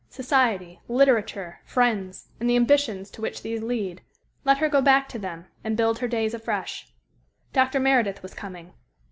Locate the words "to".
3.11-3.21, 5.09-5.19